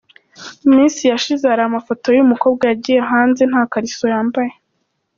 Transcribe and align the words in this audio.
Mu 0.63 0.71
minsi 0.77 1.01
yashize 1.11 1.43
hari 1.51 1.63
amafoto 1.65 2.05
y’uyu 2.09 2.31
mukobwa 2.31 2.63
yagiye 2.71 2.99
hanze 3.11 3.41
nta 3.51 3.63
kariso 3.71 4.03
yambaye. 4.13 4.51